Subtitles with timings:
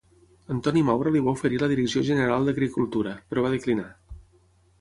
[0.53, 3.89] Antoni Maura li va oferir la direcció general d'agricultura, però va declinar.